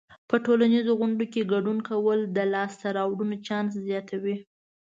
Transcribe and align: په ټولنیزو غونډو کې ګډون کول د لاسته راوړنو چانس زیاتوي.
په 0.29 0.35
ټولنیزو 0.45 0.91
غونډو 0.99 1.23
کې 1.33 1.49
ګډون 1.53 1.77
کول 1.89 2.19
د 2.35 2.37
لاسته 2.53 2.87
راوړنو 2.97 3.35
چانس 3.47 3.71
زیاتوي. 3.87 4.35